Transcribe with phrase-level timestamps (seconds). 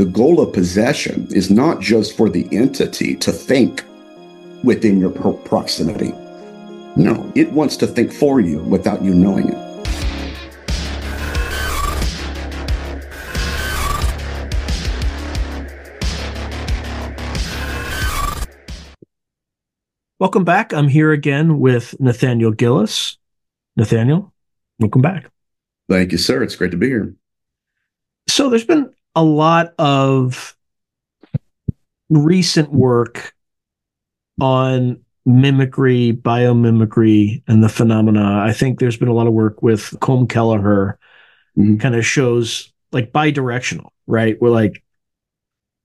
[0.00, 3.84] The goal of possession is not just for the entity to think
[4.64, 6.12] within your proximity.
[6.96, 9.58] No, it wants to think for you without you knowing it.
[20.18, 20.72] Welcome back.
[20.72, 23.18] I'm here again with Nathaniel Gillis.
[23.76, 24.32] Nathaniel,
[24.78, 25.30] welcome back.
[25.90, 26.42] Thank you, sir.
[26.42, 27.14] It's great to be here.
[28.28, 30.56] So, there's been a lot of
[32.08, 33.34] recent work
[34.40, 38.42] on mimicry, biomimicry, and the phenomena.
[38.44, 40.98] I think there's been a lot of work with Colm Kelleher,
[41.58, 41.76] mm-hmm.
[41.76, 44.40] kind of shows like bidirectional, right?
[44.40, 44.82] Where like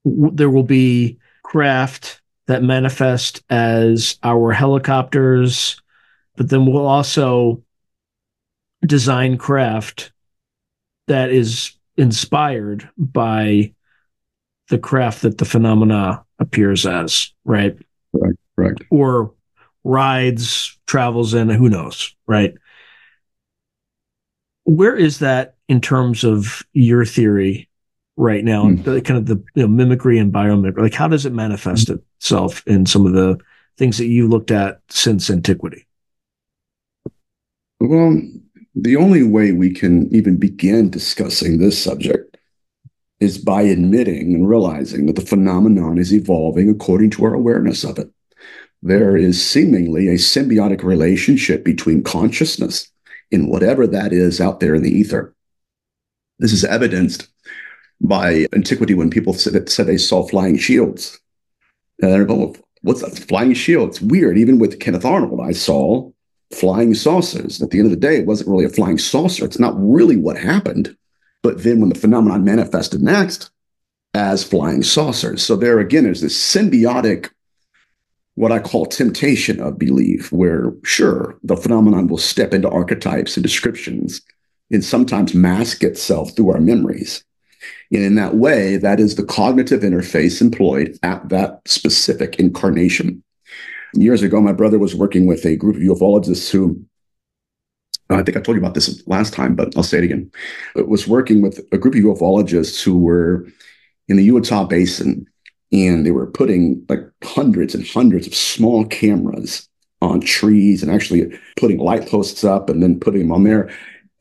[0.04, 5.82] w- there will be craft that manifest as our helicopters,
[6.36, 7.64] but then we'll also
[8.86, 10.12] design craft
[11.08, 13.74] that is inspired by
[14.70, 17.78] the craft that the phenomena appears as, right?
[18.14, 18.78] Right, right.
[18.90, 19.34] Or
[19.84, 22.56] rides, travels in, who knows, right?
[24.64, 27.70] Where is that in terms of your theory
[28.18, 29.06] right now, mm.
[29.06, 30.80] kind of the you know, mimicry and biomimicry?
[30.80, 32.02] Like, how does it manifest mm.
[32.18, 33.38] itself in some of the
[33.78, 35.86] things that you looked at since antiquity?
[37.80, 38.22] Well,
[38.76, 42.38] the only way we can even begin discussing this subject
[43.22, 47.98] is by admitting and realizing that the phenomenon is evolving according to our awareness of
[47.98, 48.12] it.
[48.82, 52.92] There is seemingly a symbiotic relationship between consciousness
[53.32, 55.34] and whatever that is out there in the ether.
[56.40, 57.28] This is evidenced
[58.02, 61.18] by antiquity when people said, they saw flying shields.
[62.02, 63.18] And they're going, what's that?
[63.18, 63.90] Flying shield?
[63.90, 64.38] It's weird.
[64.38, 66.12] Even with Kenneth Arnold, I saw
[66.52, 67.62] flying saucers.
[67.62, 69.46] At the end of the day, it wasn't really a flying saucer.
[69.46, 70.96] It's not really what happened.
[71.42, 73.52] But then when the phenomenon manifested next
[74.14, 75.44] as flying saucers.
[75.44, 77.30] So there again, there's this symbiotic,
[78.36, 83.44] what I call temptation of belief, where sure, the phenomenon will step into archetypes and
[83.44, 84.22] descriptions
[84.72, 87.24] and sometimes mask itself through our memories.
[87.92, 93.24] And in that way, that is the cognitive interface employed at that specific incarnation.
[93.96, 96.86] Years ago, my brother was working with a group of ufologists who
[98.10, 100.32] I think I told you about this last time, but I'll say it again.
[100.76, 103.48] It was working with a group of ufologists who were
[104.08, 105.26] in the Utah Basin,
[105.72, 109.68] and they were putting like hundreds and hundreds of small cameras
[110.02, 113.72] on trees and actually putting light posts up and then putting them on there.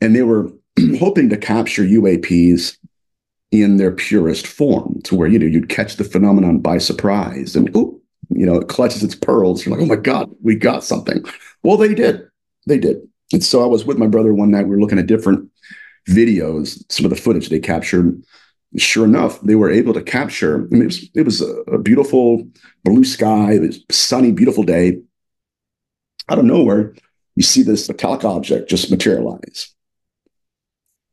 [0.01, 0.51] And they were
[0.97, 2.77] hoping to capture UAPs
[3.51, 7.69] in their purest form to where, you know, you'd catch the phenomenon by surprise and,
[7.75, 9.65] oh, you know, it clutches its pearls.
[9.65, 11.23] You're like, oh my God, we got something.
[11.63, 12.27] Well, they did.
[12.67, 12.97] They did.
[13.33, 14.67] And so I was with my brother one night.
[14.67, 15.49] We were looking at different
[16.07, 18.23] videos, some of the footage they captured.
[18.77, 20.65] Sure enough, they were able to capture.
[20.65, 22.45] I mean, it was, it was a, a beautiful
[22.83, 23.53] blue sky.
[23.53, 25.01] It was sunny, beautiful day.
[26.29, 26.93] Out of nowhere,
[27.35, 29.73] you see this metallic object just materialize.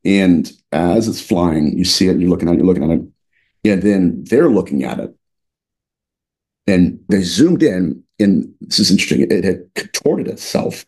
[0.04, 3.70] And as it's flying, you see it, you're looking at it, you're looking at it.
[3.70, 5.14] And then they're looking at it.
[6.66, 10.86] And they zoomed in, and this is interesting, it had contorted itself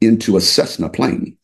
[0.00, 1.36] into a Cessna plane.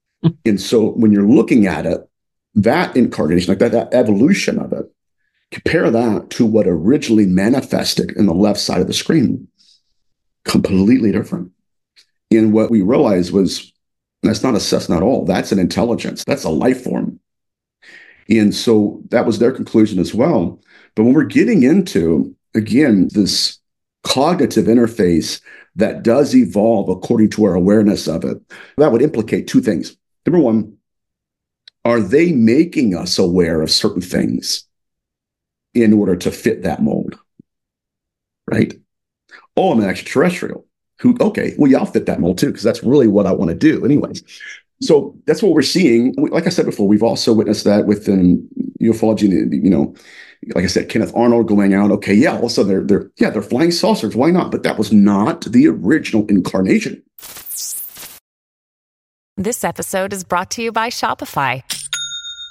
[0.44, 2.08] and so when you're looking at it,
[2.54, 4.92] that incarnation, like that, that evolution of it,
[5.50, 9.48] compare that to what originally manifested in the left side of the screen.
[10.44, 11.52] Completely different.
[12.30, 13.72] And what we realized was
[14.22, 15.24] that's not a Cessna at all.
[15.24, 16.24] That's an intelligence.
[16.24, 17.20] That's a life form.
[18.28, 20.60] And so that was their conclusion as well.
[20.94, 23.58] But when we're getting into, again, this
[24.02, 25.40] cognitive interface
[25.76, 28.40] that does evolve according to our awareness of it,
[28.76, 29.96] that would implicate two things.
[30.26, 30.76] Number one,
[31.84, 34.64] are they making us aware of certain things
[35.74, 37.18] in order to fit that mold?
[38.46, 38.74] Right?
[39.56, 40.66] Oh, I'm an extraterrestrial
[40.98, 43.48] who, okay, well, yeah, I'll fit that mold too, because that's really what I want
[43.48, 44.22] to do, anyways.
[44.80, 46.14] So that's what we're seeing.
[46.16, 48.48] Like I said before, we've also witnessed that within
[48.80, 49.94] ufology, you know,
[50.54, 51.90] like I said, Kenneth Arnold going out.
[51.90, 54.16] Okay, yeah, also they're they're yeah they're flying saucers.
[54.16, 54.50] Why not?
[54.50, 57.02] But that was not the original incarnation.
[59.36, 61.62] This episode is brought to you by Shopify.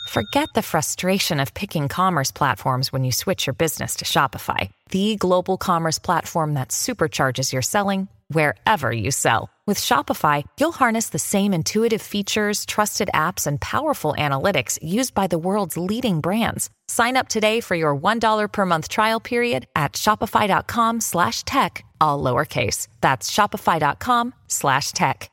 [0.10, 5.16] Forget the frustration of picking commerce platforms when you switch your business to Shopify, the
[5.16, 9.50] global commerce platform that supercharges your selling wherever you sell.
[9.68, 15.28] With Shopify, you'll harness the same intuitive features, trusted apps, and powerful analytics used by
[15.28, 16.70] the world's leading brands.
[16.92, 22.24] Sign up today for your $1 per month trial period at shopify.com slash tech, all
[22.24, 22.88] lowercase.
[23.02, 25.30] That's shopify.com slash tech.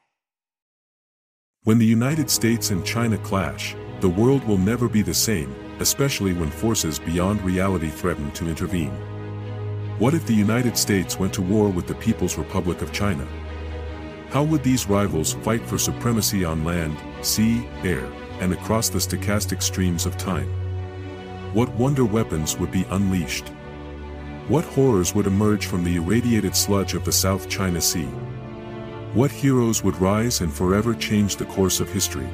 [1.64, 6.32] When the United States and China clash, the world will never be the same especially
[6.32, 8.92] when forces beyond reality threaten to intervene.
[9.98, 13.26] What if the United States went to war with the People's Republic of China?
[14.30, 18.04] How would these rivals fight for supremacy on land, sea, air,
[18.40, 20.52] and across the stochastic streams of time?
[21.54, 23.48] What wonder weapons would be unleashed?
[24.48, 28.04] What horrors would emerge from the irradiated sludge of the South China Sea?
[29.14, 32.28] What heroes would rise and forever change the course of history?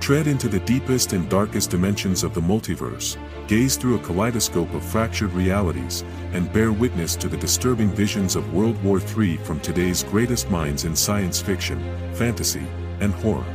[0.00, 3.16] Tread into the deepest and darkest dimensions of the multiverse,
[3.46, 8.52] gaze through a kaleidoscope of fractured realities, and bear witness to the disturbing visions of
[8.52, 11.80] World War III from today's greatest minds in science fiction,
[12.14, 12.66] fantasy,
[12.98, 13.46] and horror.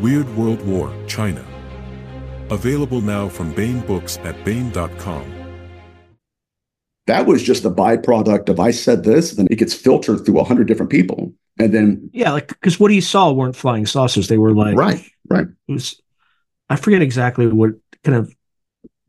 [0.00, 1.44] Weird World War, China.
[2.50, 5.36] Available now from Baen Books at Baen.com.
[7.06, 10.44] That was just a byproduct of I said this, then it gets filtered through a
[10.44, 11.32] hundred different people.
[11.58, 14.28] And then Yeah, like because what he saw weren't flying saucers.
[14.28, 15.46] They were like Right, right.
[15.68, 16.00] It was
[16.68, 17.72] I forget exactly what
[18.04, 18.34] kind of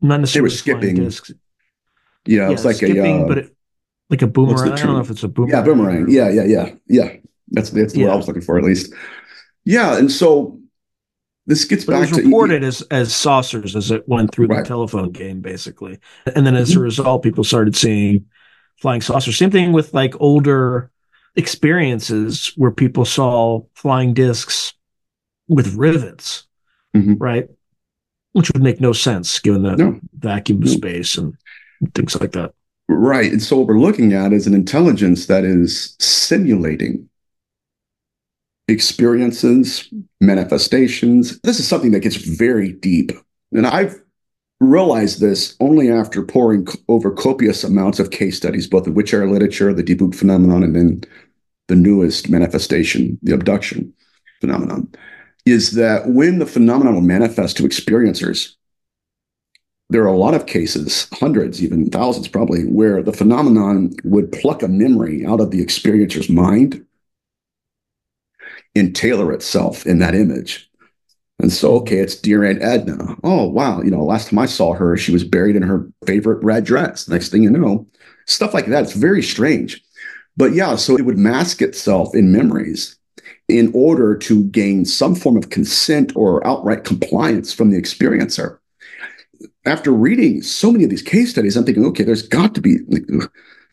[0.00, 0.94] not necessarily They were skipping.
[0.96, 1.30] discs.
[2.26, 3.56] Yeah, Yeah, it's like skipping, a uh, but it,
[4.10, 4.64] like a what's boomerang.
[4.70, 5.50] the I don't know if it's a boomerang.
[5.58, 6.06] yeah, boomerang.
[6.10, 7.16] Yeah, yeah, yeah, yeah.
[7.48, 8.92] That's that's the word I was looking for at least.
[9.64, 10.58] Yeah, and so
[11.46, 14.46] this gets But it back was to reported as as saucers as it went through
[14.46, 14.62] Right.
[14.62, 15.98] the telephone game, basically.
[16.34, 16.82] And then as a Mhm.
[16.82, 18.26] result, people started seeing
[18.80, 19.36] flying saucers.
[19.36, 20.90] Same thing with like older
[21.36, 24.72] experiences where people saw flying discs
[25.48, 26.46] with rivets,
[26.94, 27.16] Mhm.
[27.20, 27.48] right?
[28.32, 30.00] Which would make no sense given the No.
[30.18, 30.70] vacuum of No.
[30.72, 31.34] space and
[31.94, 32.52] things like that.
[32.88, 33.30] Right.
[33.30, 37.08] And so what we're looking at is an intelligence that is simulating
[38.72, 39.88] experiences,
[40.20, 41.40] manifestations.
[41.40, 43.12] This is something that gets very deep.
[43.52, 44.00] And I've
[44.60, 49.12] realized this only after poring c- over copious amounts of case studies, both of which
[49.12, 51.04] are literature, the debug phenomenon, and then
[51.68, 53.92] the newest manifestation, the abduction
[54.40, 54.88] phenomenon,
[55.46, 58.54] is that when the phenomenon will manifest to experiencers,
[59.90, 64.62] there are a lot of cases, hundreds, even thousands probably, where the phenomenon would pluck
[64.62, 66.84] a memory out of the experiencer's mind
[68.74, 70.68] and tailor itself in that image.
[71.38, 73.16] And so, okay, it's dear Aunt Edna.
[73.24, 73.82] Oh, wow.
[73.82, 77.08] You know, last time I saw her, she was buried in her favorite red dress.
[77.08, 77.86] Next thing you know,
[78.26, 78.84] stuff like that.
[78.84, 79.82] It's very strange.
[80.36, 82.96] But yeah, so it would mask itself in memories
[83.48, 88.58] in order to gain some form of consent or outright compliance from the experiencer
[89.64, 92.78] after reading so many of these case studies, I'm thinking, okay, there's got to be,
[92.88, 93.28] there's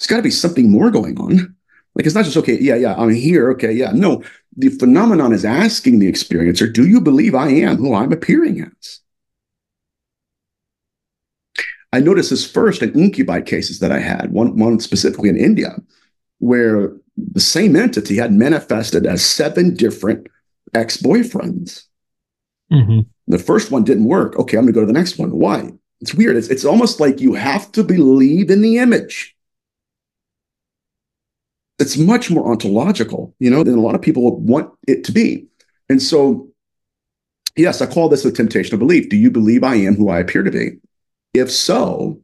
[0.07, 1.55] got to be something more going on.
[1.95, 3.91] Like it's not just okay, yeah, yeah, I'm here, okay, yeah.
[3.91, 4.23] No,
[4.55, 8.99] the phenomenon is asking the experiencer, do you believe I am who I'm appearing as?
[11.91, 15.75] I noticed this first in incubi cases that I had, one, one specifically in India,
[16.37, 20.27] where the same entity had manifested as seven different
[20.73, 21.85] ex-boyfriends.
[22.71, 22.99] Mm-hmm.
[23.27, 24.37] The first one didn't work.
[24.37, 25.31] Okay, I'm going to go to the next one.
[25.31, 25.71] Why?
[26.01, 26.37] It's weird.
[26.37, 29.35] It's, it's almost like you have to believe in the image.
[31.79, 35.47] It's much more ontological, you know, than a lot of people want it to be.
[35.87, 36.49] And so,
[37.55, 39.09] yes, I call this the temptation of belief.
[39.09, 40.79] Do you believe I am who I appear to be?
[41.33, 42.21] If so,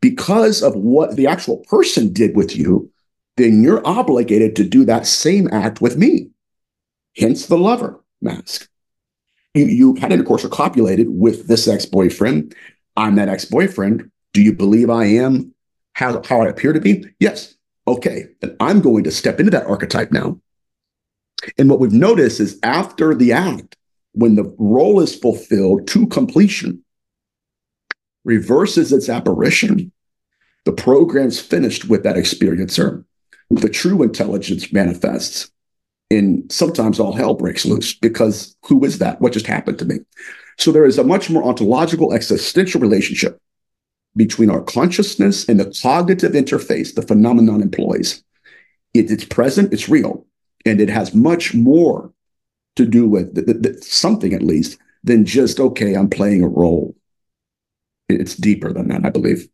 [0.00, 2.90] because of what the actual person did with you,
[3.36, 6.30] then you're obligated to do that same act with me.
[7.16, 8.70] Hence the lover mask
[9.54, 12.54] you, you had intercourse or copulated with this ex-boyfriend.
[12.96, 14.10] I'm that ex-boyfriend.
[14.32, 15.54] Do you believe I am
[15.94, 17.04] how, how I appear to be?
[17.18, 17.56] Yes.
[17.90, 18.26] Okay.
[18.40, 20.38] Then I'm going to step into that archetype now.
[21.58, 23.76] And what we've noticed is after the act,
[24.12, 26.84] when the role is fulfilled to completion,
[28.24, 29.90] reverses its apparition,
[30.66, 33.04] the program's finished with that experiencer.
[33.50, 35.50] The true intelligence manifests
[36.12, 39.20] and sometimes all hell breaks loose because who is that?
[39.20, 39.96] What just happened to me?
[40.58, 43.40] So there is a much more ontological existential relationship
[44.16, 48.22] between our consciousness and the cognitive interface the phenomenon employs.
[48.92, 50.26] It, it's present, it's real,
[50.66, 52.12] and it has much more
[52.76, 56.48] to do with th- th- th- something at least than just, okay, I'm playing a
[56.48, 56.96] role.
[58.08, 59.48] It's deeper than that, I believe.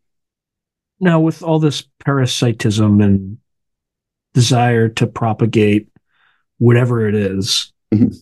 [1.01, 3.37] Now, with all this parasitism and
[4.33, 5.89] desire to propagate
[6.59, 8.17] whatever it is, Mhm.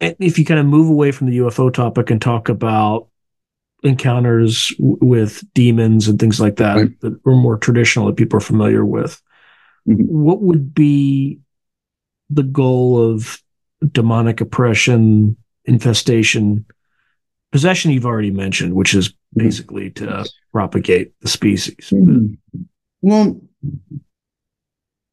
[0.00, 3.08] if you kind of move away from the UFO topic and talk about
[3.86, 7.00] encounters w- with demons and things like that Right.
[7.00, 9.20] that are more traditional that people are familiar with,
[9.88, 10.06] Mhm.
[10.06, 11.38] what would be
[12.28, 13.40] the goal of
[13.92, 16.64] demonic oppression, infestation,
[17.52, 17.92] possession?
[17.92, 21.92] You've already mentioned, which is basically to propagate the species.
[23.02, 23.40] Well,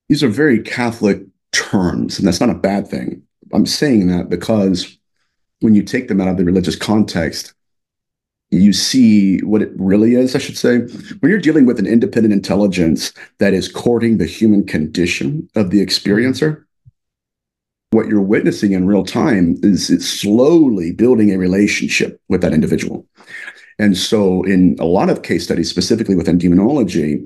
[0.10, 3.22] these are very Catholic terms, and that's not a bad thing.
[3.54, 4.98] I'm saying that because
[5.60, 7.54] when you take them out of the religious context,
[8.54, 10.80] you see what it really is, I should say.
[11.20, 15.86] When you're dealing with an independent intelligence that is courting the human condition of the
[15.86, 16.64] experiencer,
[17.92, 23.06] what you're witnessing in real time is it's slowly building a relationship with that individual.
[23.80, 27.26] And so, in a lot of case studies, specifically within demonology,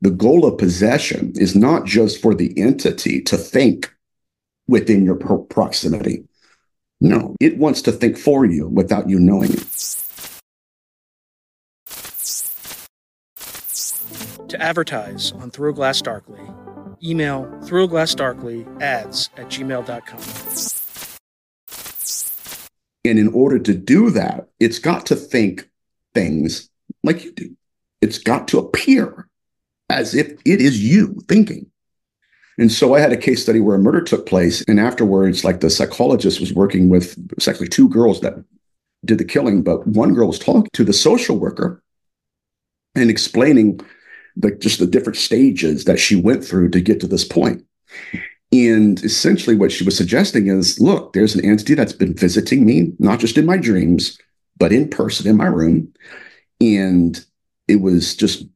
[0.00, 3.92] the goal of possession is not just for the entity to think
[4.66, 6.24] within your proximity.
[7.00, 10.03] No, it wants to think for you without you knowing it.
[14.64, 16.40] Advertise on Through Glass Darkly,
[17.02, 20.20] email throughglassdarkly ads at gmail.com.
[23.04, 25.68] And in order to do that, it's got to think
[26.14, 26.70] things
[27.02, 27.54] like you do.
[28.00, 29.28] It's got to appear
[29.90, 31.66] as if it is you thinking.
[32.56, 35.60] And so I had a case study where a murder took place, and afterwards, like
[35.60, 38.34] the psychologist was working with it was actually two girls that
[39.04, 41.82] did the killing, but one girl was talking to the social worker
[42.94, 43.80] and explaining
[44.36, 47.64] the just the different stages that she went through to get to this point.
[48.52, 52.92] And essentially, what she was suggesting is look, there's an entity that's been visiting me,
[52.98, 54.18] not just in my dreams,
[54.56, 55.92] but in person in my room.
[56.60, 57.24] And
[57.68, 58.46] it was just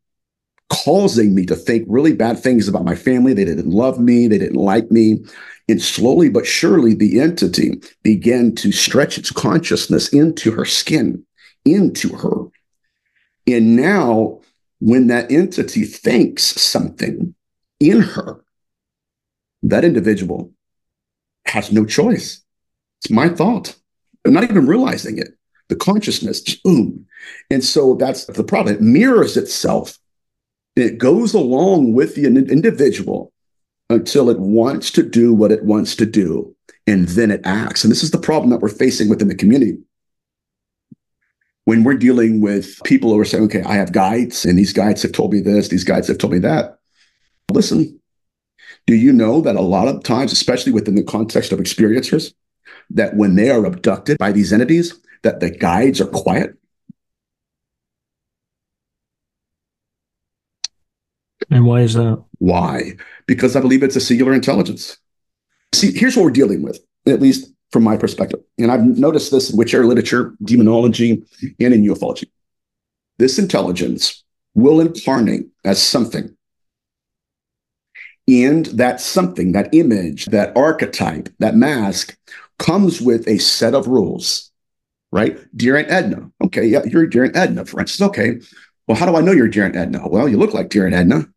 [0.71, 3.33] causing me to think really bad things about my family.
[3.33, 5.25] They didn't love me, they didn't like me.
[5.69, 11.25] And slowly but surely, the entity began to stretch its consciousness into her skin,
[11.65, 12.47] into her.
[13.47, 14.41] And now,
[14.81, 17.35] when that entity thinks something
[17.81, 18.45] in her,
[19.63, 20.53] that individual
[21.47, 22.43] has no choice.
[23.01, 23.77] It's my thought.
[24.25, 25.29] I'm not even realizing it.
[25.69, 27.07] The consciousness, boom.
[27.51, 28.77] And so that's the problem.
[28.77, 29.99] It mirrors itself
[30.79, 33.33] it goes along with the individual
[33.91, 36.55] until it wants to do what it wants to do,
[36.87, 37.83] and then it acts.
[37.83, 39.79] And this is the problem that we're facing within the community.
[41.69, 45.03] When we're dealing with people who are saying, okay, I have guides, and these guides
[45.03, 46.79] have told me this, these guides have told me that.
[47.53, 48.01] Listen,
[48.87, 52.33] do you know that a lot of times, especially within the context of experiencers,
[52.89, 56.57] that when they are abducted by these entities, that the guides are quiet?
[61.51, 62.25] And why is that?
[62.39, 62.97] Why?
[63.27, 64.97] Because I believe it's a singular intelligence.
[65.75, 68.41] See, here's what we're dealing with, at least from my perspective.
[68.59, 71.23] And I've noticed this in witch era literature, demonology,
[71.61, 72.29] and in ufology.
[73.19, 76.35] This intelligence will incarnate as something.
[78.27, 82.17] And that something, that image, that archetype, that mask
[82.59, 84.51] comes with a set of rules,
[85.13, 85.39] right?
[85.57, 86.31] Dear Aunt Edna.
[86.45, 88.09] Okay, yeah, you're dear Aunt Edna, for instance.
[88.09, 88.41] Okay.
[88.87, 90.07] Well, how do I know you're dear Aunt Edna?
[90.09, 91.29] Well, you look like dear Aunt Edna.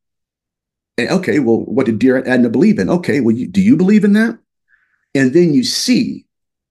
[0.98, 2.90] And, okay, well, what did dear Edna believe in?
[2.90, 4.38] Okay, well, you, do you believe in that?
[5.14, 6.26] And then you see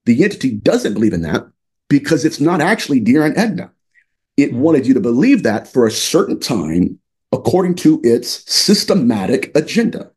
[0.07, 1.47] the entity doesn't believe in that
[1.89, 3.71] because it's not actually dear Aunt Edna.
[4.37, 4.61] It hmm.
[4.61, 6.99] wanted you to believe that for a certain time
[7.33, 10.11] according to its systematic agenda.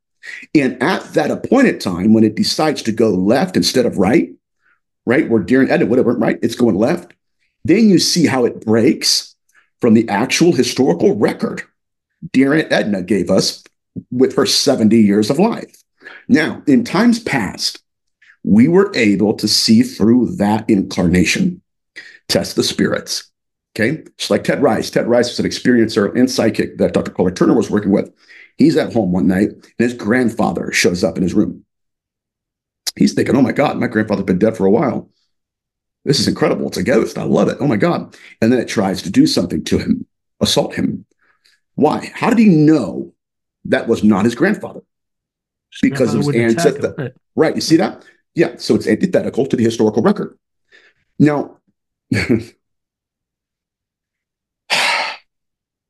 [0.56, 4.30] And at that appointed time, when it decides to go left instead of right,
[5.06, 7.14] right, where dear Aunt Edna would have went right, it's going left.
[7.66, 9.36] Then you see how it breaks
[9.80, 11.64] from the actual historical record
[12.32, 13.64] dear Aunt Edna gave us
[14.12, 15.84] with her 70 years of life.
[16.28, 17.83] Now, in times past,
[18.44, 21.62] we were able to see through that incarnation,
[22.28, 23.32] test the spirits.
[23.76, 24.04] Okay.
[24.18, 24.90] Just like Ted Rice.
[24.90, 27.12] Ted Rice was an experiencer and psychic that Dr.
[27.12, 28.14] Karla Turner was working with.
[28.58, 31.66] He's at home one night and his grandfather shows up in his room.
[32.96, 35.10] He's thinking, oh my God, my grandfather's been dead for a while.
[36.06, 36.68] This is incredible.
[36.68, 37.18] It's a ghost.
[37.18, 37.58] I love it.
[37.60, 38.16] Oh my God.
[38.42, 40.06] And then it tries to do something to him,
[40.40, 41.06] assault him.
[41.76, 42.12] Why?
[42.14, 43.14] How did he know
[43.66, 44.82] that was not his grandfather
[45.82, 46.94] because it was antithetical.
[46.98, 47.14] Right.
[47.36, 47.56] right.
[47.56, 48.06] You see that?
[48.36, 48.56] Yeah.
[48.58, 50.38] So it's antithetical to the historical record.
[51.20, 51.58] Now,
[52.12, 52.54] in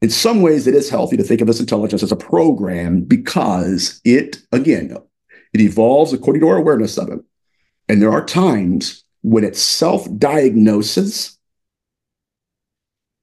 [0.10, 4.38] some ways, it is healthy to think of this intelligence as a program because it,
[4.52, 4.98] again,
[5.54, 7.20] it evolves according to our awareness of it.
[7.88, 11.38] And there are times when it self diagnoses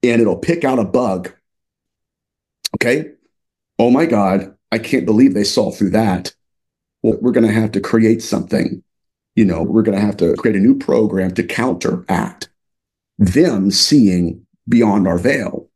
[0.03, 1.31] and it'll pick out a bug.
[2.75, 3.11] Okay
[3.81, 6.33] oh my God, I can't believe they saw through that.
[7.01, 8.83] Well, we're going to have to create something.
[9.35, 12.49] You know, we're going to have to create a new program to counteract
[13.17, 15.69] them seeing beyond our veil.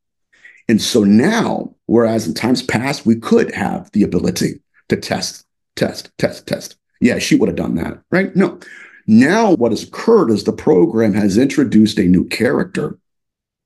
[0.68, 5.46] And so now, whereas in times past, we could have the ability to test,
[5.76, 6.76] test, test, test.
[7.00, 8.36] Yeah, she would have done that, right?
[8.36, 8.60] No.
[9.08, 12.98] Now, what has occurred is the program has introduced a new character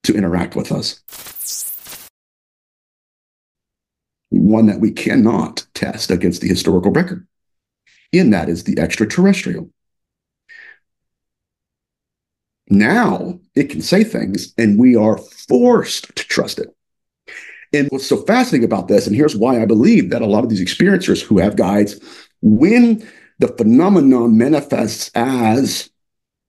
[0.03, 1.01] to interact with us
[4.29, 7.27] one that we cannot test against the historical record.
[8.11, 9.69] In that is the extraterrestrial.
[12.69, 16.69] Now it can say things, and we are forced to trust it.
[17.73, 20.49] And what's so fascinating about this, and here's why I believe that a lot of
[20.49, 21.99] these experiencers who have guides,
[22.41, 23.07] when
[23.39, 25.89] the phenomenon manifests as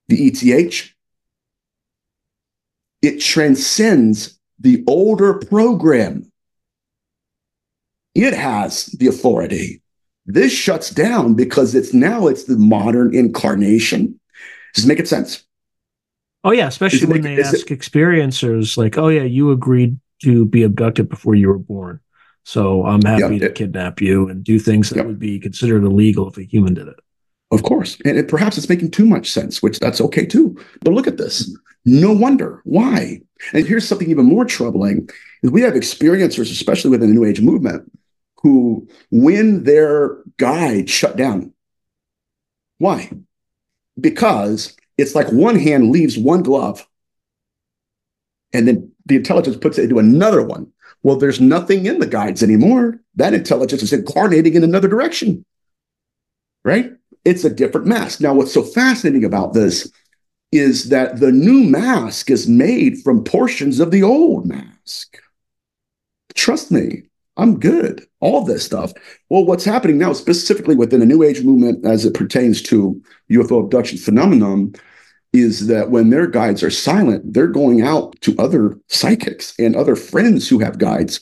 [0.07, 0.91] the ETH,
[3.01, 6.31] it transcends the older program.
[8.13, 9.81] It has the authority.
[10.25, 14.19] This shuts down because it's now it's the modern incarnation.
[14.75, 15.43] Does it make sense?
[16.43, 20.45] Oh yeah, especially when make, they ask it, experiencers like, "Oh yeah, you agreed to
[20.45, 21.99] be abducted before you were born,
[22.43, 26.37] so I'm happy to kidnap you and do things that would be considered illegal if
[26.37, 26.99] a human did it."
[27.51, 30.57] Of course, and it, perhaps it's making too much sense, which that's okay too.
[30.81, 31.55] But look at this.
[31.85, 33.21] No wonder why.
[33.53, 35.09] And here's something even more troubling:
[35.43, 37.91] is we have experiencers, especially within the New Age movement,
[38.41, 41.53] who, when their guide shut down,
[42.79, 43.11] why?
[43.99, 46.87] Because it's like one hand leaves one glove
[48.53, 50.71] and then the intelligence puts it into another one.
[51.03, 52.99] Well, there's nothing in the guides anymore.
[53.15, 55.45] That intelligence is incarnating in another direction,
[56.63, 56.91] right?
[57.25, 58.21] It's a different mask.
[58.21, 59.91] Now, what's so fascinating about this
[60.51, 65.17] is that the new mask is made from portions of the old mask.
[66.35, 67.03] Trust me,
[67.37, 68.05] I'm good.
[68.19, 68.93] All this stuff.
[69.29, 73.63] Well, what's happening now, specifically within the New Age movement as it pertains to UFO
[73.63, 74.73] abduction phenomenon,
[75.33, 79.95] is that when their guides are silent, they're going out to other psychics and other
[79.95, 81.21] friends who have guides.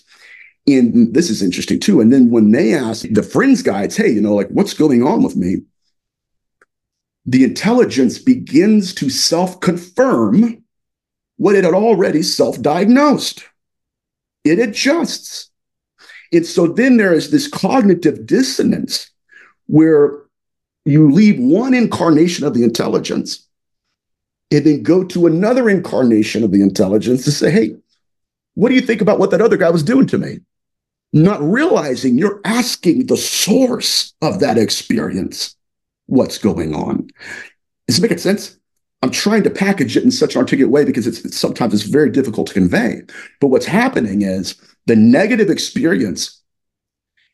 [0.68, 2.02] And this is interesting too.
[2.02, 5.24] And then when they ask the friends' guides, hey, you know, like what's going on
[5.24, 5.58] with me?
[7.26, 10.64] The intelligence begins to self confirm
[11.38, 13.46] what it had already self diagnosed.
[14.44, 15.49] It adjusts.
[16.32, 19.10] And so then there is this cognitive dissonance
[19.68, 20.20] where
[20.86, 23.48] you leave one incarnation of the intelligence
[24.52, 27.76] and then go to another incarnation of the intelligence to say, hey,
[28.56, 30.40] what do you think about what that other guy was doing to me?
[31.14, 35.56] Not realizing you're asking the source of that experience
[36.08, 37.10] what's going on.
[37.88, 38.58] Is it making sense?
[39.02, 41.84] I'm trying to package it in such an articulate way because it's, it's sometimes it's
[41.84, 43.04] very difficult to convey.
[43.40, 44.56] But what's happening is
[44.90, 46.42] the negative experience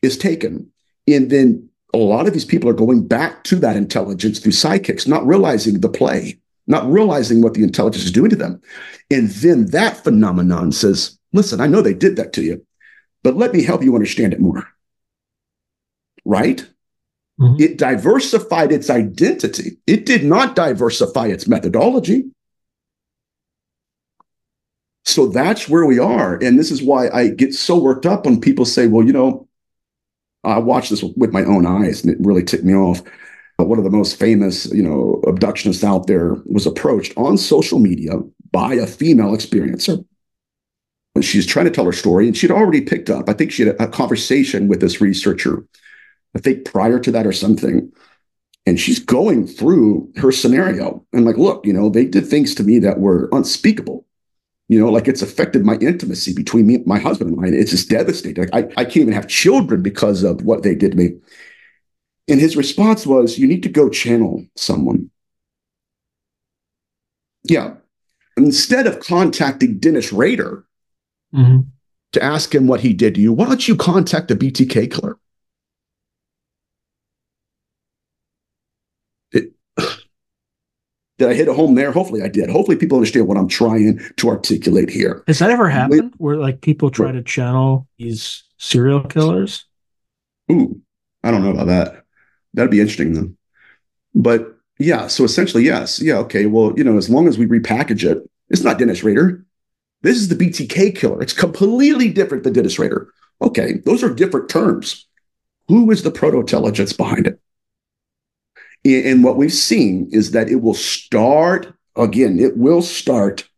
[0.01, 0.71] is taken,
[1.07, 5.07] and then a lot of these people are going back to that intelligence through psychics,
[5.07, 8.61] not realizing the play not realizing what the intelligence is doing to them.
[9.11, 12.65] And then that phenomenon says, listen, I know they did that to you,
[13.23, 14.67] but let me help you understand it more.
[16.23, 16.65] Right?
[17.39, 17.61] Mm-hmm.
[17.61, 19.77] It diversified its identity.
[19.85, 22.25] It did not diversify its methodology.
[25.05, 26.35] So that's where we are.
[26.41, 29.47] And this is why I get so worked up when people say, well, you know,
[30.43, 33.01] I watched this with my own eyes and it really ticked me off
[33.57, 38.13] one of the most famous, you know, abductionists out there was approached on social media
[38.51, 40.03] by a female experiencer.
[41.15, 43.29] And she's trying to tell her story, and she'd already picked up.
[43.29, 45.65] I think she had a conversation with this researcher,
[46.35, 47.91] I think prior to that or something.
[48.65, 52.63] And she's going through her scenario and like, look, you know, they did things to
[52.63, 54.05] me that were unspeakable.
[54.67, 57.49] You know, like it's affected my intimacy between me, my husband and I.
[57.57, 58.45] It's just devastating.
[58.45, 61.11] Like I, I can't even have children because of what they did to me.
[62.27, 65.11] And his response was, You need to go channel someone.
[67.43, 67.75] Yeah.
[68.37, 70.65] Instead of contacting Dennis Rader
[71.33, 71.61] mm-hmm.
[72.13, 75.17] to ask him what he did to you, why don't you contact the BTK killer?
[79.31, 79.53] It,
[81.17, 81.91] did I hit a home there?
[81.91, 82.49] Hopefully I did.
[82.49, 85.23] Hopefully people understand what I'm trying to articulate here.
[85.27, 89.65] Has that ever happened where like people try to channel these serial killers?
[90.51, 90.81] Ooh,
[91.23, 92.03] I don't know about that.
[92.53, 93.37] That'd be interesting then.
[94.13, 96.01] But yeah, so essentially, yes.
[96.01, 96.45] Yeah, okay.
[96.47, 99.45] Well, you know, as long as we repackage it, it's not Dennis Rader.
[100.01, 101.21] This is the BTK killer.
[101.21, 103.11] It's completely different than Dennis Rader.
[103.41, 105.07] Okay, those are different terms.
[105.67, 107.39] Who is the proto intelligence behind it?
[108.85, 113.49] And what we've seen is that it will start, again, it will start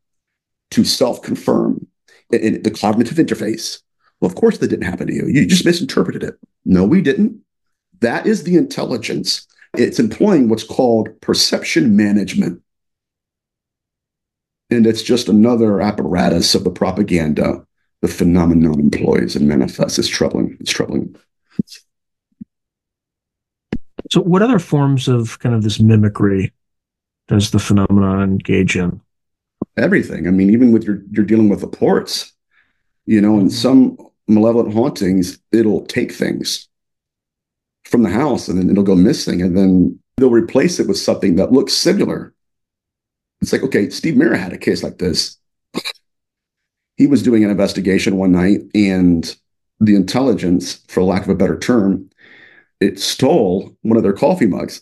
[0.71, 1.85] to self confirm
[2.31, 3.81] in the cognitive interface.
[4.19, 5.27] Well, of course, that didn't happen to you.
[5.27, 6.35] You just misinterpreted it.
[6.65, 7.41] No, we didn't.
[7.99, 9.45] That is the intelligence.
[9.75, 12.61] It's employing what's called perception management.
[14.69, 17.65] And it's just another apparatus of the propaganda
[18.01, 19.97] the phenomenon employs and manifests.
[19.97, 20.57] It's troubling.
[20.59, 21.15] It's troubling.
[24.11, 26.53] So, what other forms of kind of this mimicry
[27.27, 29.01] does the phenomenon engage in?
[29.77, 30.27] Everything.
[30.27, 32.33] I mean, even with your you're dealing with the ports,
[33.05, 33.49] you know, in mm-hmm.
[33.49, 36.67] some malevolent hauntings, it'll take things
[37.85, 41.35] from the house and then it'll go missing and then they'll replace it with something
[41.37, 42.33] that looks similar
[43.41, 45.37] it's like, okay, Steve Mera had a case like this.
[46.95, 49.35] He was doing an investigation one night, and
[49.79, 52.09] the intelligence, for lack of a better term,
[52.79, 54.81] it stole one of their coffee mugs.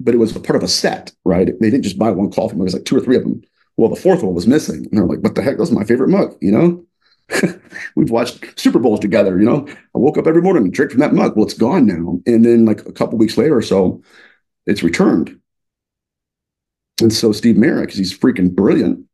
[0.00, 1.46] But it was a part of a set, right?
[1.46, 3.42] They didn't just buy one coffee mug, it was like two or three of them.
[3.76, 4.86] Well, the fourth one was missing.
[4.86, 5.58] And they're like, what the heck?
[5.58, 6.84] That's my favorite mug, you know?
[7.96, 9.66] We've watched Super Bowls together, you know?
[9.68, 11.36] I woke up every morning and drank from that mug.
[11.36, 12.20] Well, it's gone now.
[12.26, 14.02] And then like a couple weeks later or so,
[14.66, 15.38] it's returned.
[17.00, 19.06] And so Steve Mera, because he's freaking brilliant,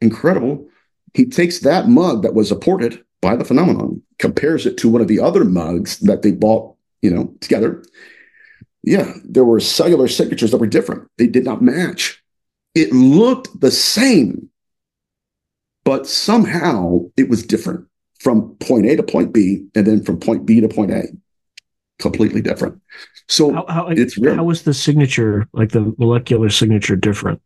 [0.00, 0.68] incredible,
[1.14, 5.08] he takes that mug that was apported by the phenomenon, compares it to one of
[5.08, 7.84] the other mugs that they bought, you know, together.
[8.82, 11.08] Yeah, there were cellular signatures that were different.
[11.18, 12.22] They did not match.
[12.74, 14.48] It looked the same,
[15.84, 17.86] but somehow it was different
[18.20, 21.04] from point A to point B, and then from point B to point A.
[21.98, 22.80] Completely different.
[23.28, 24.34] So how, how, it's real.
[24.34, 27.42] how was the signature, like the molecular signature, different?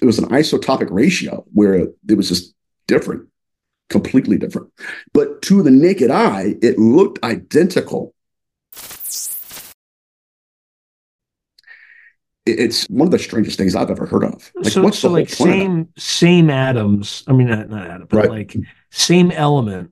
[0.00, 2.54] It was an isotopic ratio where it was just
[2.86, 3.28] different,
[3.88, 4.72] completely different.
[5.12, 8.14] But to the naked eye, it looked identical.
[12.46, 14.50] It's one of the strangest things I've ever heard of.
[14.54, 17.22] Like, so, what's so the like same same atoms?
[17.26, 18.30] I mean, not, not atom, but right.
[18.30, 18.56] like
[18.90, 19.90] same element,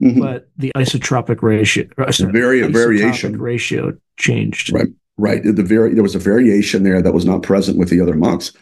[0.00, 0.20] mm-hmm.
[0.20, 4.72] but the isotopic ratio, uh, very variation ratio changed.
[4.72, 5.42] Right, right.
[5.42, 8.52] The very there was a variation there that was not present with the other monks.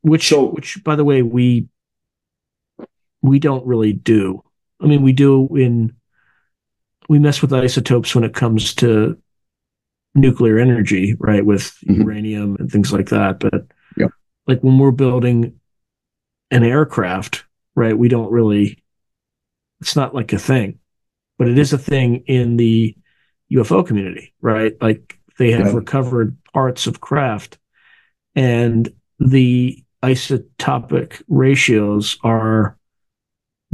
[0.00, 1.68] Which, so, which, by the way, we
[3.22, 4.42] we don't really do.
[4.80, 5.94] I mean, we do in
[7.08, 9.18] we mess with isotopes when it comes to
[10.14, 12.02] nuclear energy, right, with mm-hmm.
[12.02, 13.40] uranium and things like that.
[13.40, 14.08] But yeah.
[14.46, 15.60] like when we're building
[16.50, 18.82] an aircraft, right, we don't really.
[19.80, 20.78] It's not like a thing,
[21.36, 22.96] but it is a thing in the
[23.52, 24.74] UFO community, right?
[24.80, 25.72] Like they have yeah.
[25.72, 27.58] recovered parts of craft,
[28.34, 28.88] and
[29.18, 32.78] the isotopic ratios are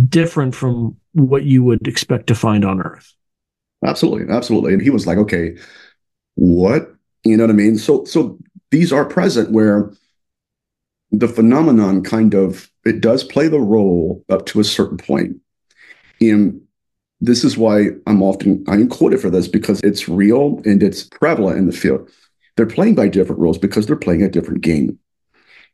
[0.09, 3.15] different from what you would expect to find on Earth.
[3.85, 4.73] Absolutely, absolutely.
[4.75, 5.57] And he was like, okay,
[6.37, 6.95] what?
[7.25, 7.79] You know what I mean?
[7.79, 8.39] So so
[8.71, 9.93] these are present where
[11.11, 15.37] the phenomenon kind of it does play the role up to a certain point.
[16.21, 16.61] And
[17.21, 21.59] this is why I'm often I'm quoted for this because it's real and it's prevalent
[21.59, 22.09] in the field.
[22.57, 24.99] They're playing by different rules because they're playing a different game.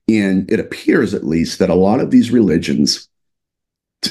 [0.09, 3.09] And it appears at least that a lot of these religions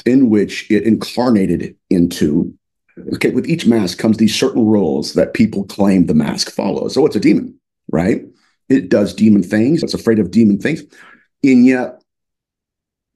[0.04, 2.54] in which it incarnated into
[3.14, 6.94] okay with each mask comes these certain rules that people claim the mask follows.
[6.94, 7.58] So it's a demon
[7.90, 8.22] right?
[8.68, 9.82] It does demon things.
[9.82, 10.82] It's afraid of demon things.
[11.44, 12.02] And yet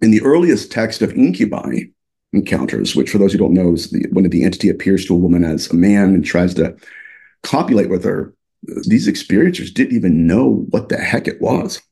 [0.00, 1.84] in the earliest text of incubi
[2.32, 5.18] encounters which for those who don't know is the, when the entity appears to a
[5.18, 6.76] woman as a man and tries to
[7.42, 8.32] copulate with her
[8.86, 11.82] these experiencers didn't even know what the heck it was.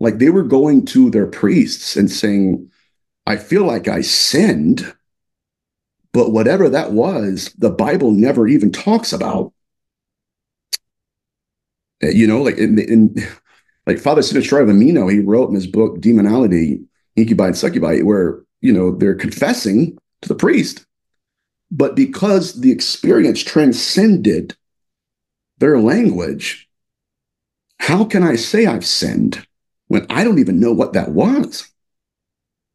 [0.00, 2.70] Like they were going to their priests and saying
[3.28, 4.92] I feel like I sinned,
[6.16, 9.52] but whatever that was, the Bible never even talks about.
[12.02, 13.14] Uh, you know, like in, in
[13.86, 16.82] like Father Sinistrari of Ameno, he wrote in his book Demoniality,
[17.16, 20.86] Incubi and Succubi, where you know they're confessing to the priest,
[21.70, 24.56] but because the experience transcended
[25.58, 26.66] their language,
[27.78, 29.46] how can I say I've sinned
[29.88, 31.70] when I don't even know what that was?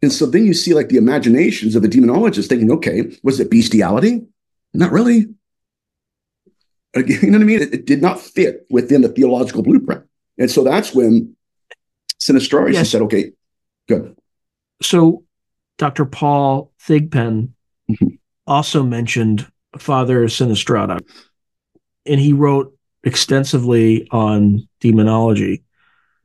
[0.01, 3.51] And so then you see like the imaginations of the demonologists thinking, okay, was it
[3.51, 4.25] bestiality?
[4.73, 5.27] Not really.
[6.93, 7.61] You know what I mean?
[7.61, 10.03] It, it did not fit within the theological blueprint.
[10.37, 11.37] And so that's when
[12.19, 12.89] Sinistrari yes.
[12.89, 13.31] said, okay,
[13.87, 14.13] good.
[14.81, 15.23] So
[15.77, 16.05] Dr.
[16.05, 17.53] Paul Thigpen
[17.89, 18.07] mm-hmm.
[18.45, 20.99] also mentioned Father Sinistrari,
[22.05, 25.63] and he wrote extensively on demonology.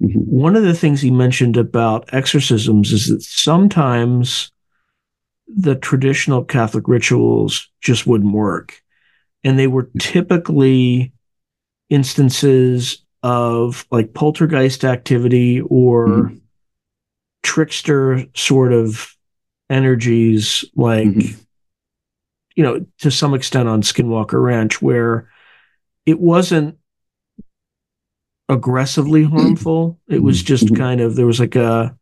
[0.03, 0.19] Mm-hmm.
[0.19, 4.51] One of the things he mentioned about exorcisms is that sometimes
[5.49, 8.83] the traditional Catholic rituals just wouldn't work.
[9.45, 11.13] And they were typically
[11.89, 16.37] instances of like poltergeist activity or mm-hmm.
[17.43, 19.15] trickster sort of
[19.71, 21.41] energies, like, mm-hmm.
[22.55, 25.31] you know, to some extent on Skinwalker Ranch, where
[26.05, 26.79] it wasn't
[28.49, 29.37] aggressively mm-hmm.
[29.37, 29.99] harmful.
[30.09, 30.47] It was mm-hmm.
[30.47, 30.77] just mm-hmm.
[30.77, 31.97] kind of there was like a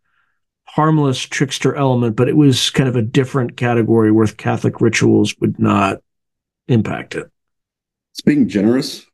[0.66, 5.58] harmless trickster element, but it was kind of a different category where Catholic rituals would
[5.58, 5.98] not
[6.68, 7.30] impact it.
[8.12, 9.04] It's being generous,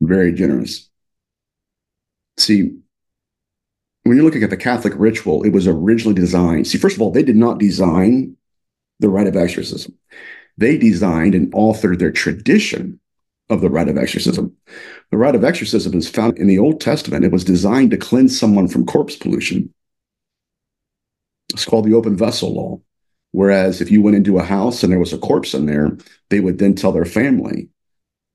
[0.00, 0.88] very generous.
[2.36, 2.70] See,
[4.04, 6.66] when you're looking at the Catholic ritual, it was originally designed.
[6.66, 8.36] See, first of all, they did not design
[8.98, 9.94] the rite of exorcism.
[10.56, 13.00] They designed and authored their tradition
[13.50, 14.56] of the rite of exorcism.
[15.10, 17.24] The rite of exorcism is found in the Old Testament.
[17.24, 19.74] It was designed to cleanse someone from corpse pollution.
[21.52, 22.80] It's called the open vessel law.
[23.32, 25.96] Whereas if you went into a house and there was a corpse in there,
[26.30, 27.68] they would then tell their family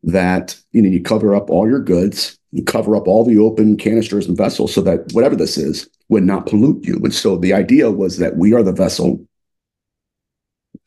[0.04, 3.76] that you know you cover up all your goods, you cover up all the open
[3.76, 6.96] canisters and vessels so that whatever this is would not pollute you.
[7.04, 9.26] And so the idea was that we are the vessel.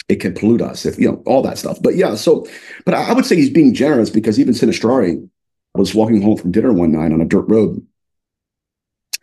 [0.08, 1.78] It can pollute us if you know all that stuff.
[1.82, 2.46] But yeah, so
[2.84, 5.28] but I would say he's being generous because even Sinistrari
[5.74, 7.86] was walking home from dinner one night on a dirt road.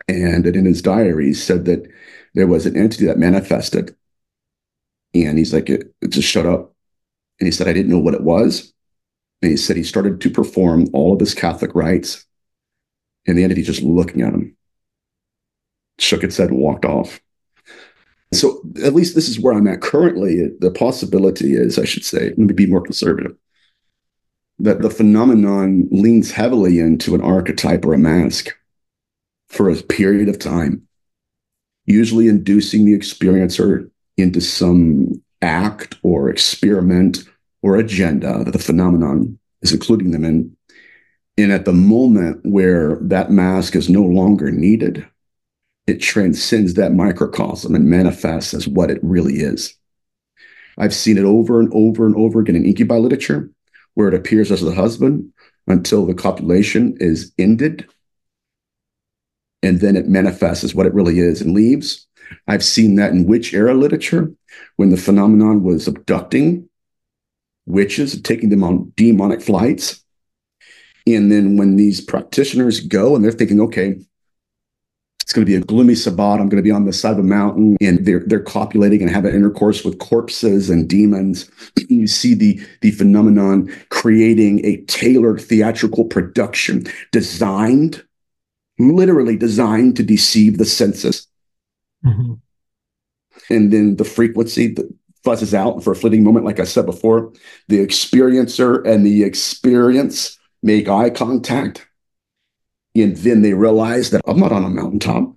[0.08, 1.90] And in his diary, he said that
[2.34, 3.96] there was an entity that manifested
[5.24, 6.74] and he's like, it, it just shut up.
[7.40, 8.72] And he said, I didn't know what it was.
[9.42, 12.24] And he said he started to perform all of his Catholic rites.
[13.26, 14.56] And the entity just looking at him,
[15.98, 17.20] shook its head and walked off.
[18.32, 20.48] So at least this is where I'm at currently.
[20.58, 23.36] The possibility is, I should say, let me be more conservative,
[24.58, 28.56] that the phenomenon leans heavily into an archetype or a mask
[29.48, 30.82] for a period of time,
[31.84, 37.18] usually inducing the experiencer into some act or experiment
[37.62, 40.56] or agenda that the phenomenon is including them in.
[41.38, 45.06] And at the moment where that mask is no longer needed,
[45.86, 49.74] it transcends that microcosm and manifests as what it really is.
[50.78, 53.50] I've seen it over and over and over again in incubi literature,
[53.94, 55.32] where it appears as the husband
[55.66, 57.88] until the copulation is ended.
[59.62, 62.06] And then it manifests as what it really is and leaves.
[62.46, 64.32] I've seen that in witch era literature
[64.76, 66.68] when the phenomenon was abducting
[67.66, 70.02] witches, taking them on demonic flights.
[71.06, 74.00] And then when these practitioners go and they're thinking, okay,
[75.26, 76.38] it's going to be a gloomy Sabbat.
[76.38, 79.10] I'm going to be on the side of a mountain, and they're they're copulating and
[79.10, 81.50] having intercourse with corpses and demons.
[81.88, 88.04] you see the the phenomenon creating a tailored theatrical production designed,
[88.78, 91.26] literally designed to deceive the senses.
[92.04, 92.34] Mm-hmm.
[93.50, 97.32] And then the frequency that fuzzes out for a fleeting moment, like I said before,
[97.66, 101.85] the experiencer and the experience make eye contact.
[102.96, 105.34] And then they realize that I'm not on a mountaintop.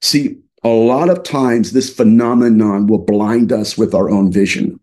[0.00, 4.80] See, a lot of times this phenomenon will blind us with our own vision.